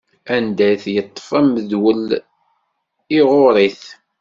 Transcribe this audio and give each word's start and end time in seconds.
Anda 0.35 0.67
d-yeṭṭef 0.83 1.29
amedwel, 1.39 2.07
iɣuṛṛ-it. 3.17 3.83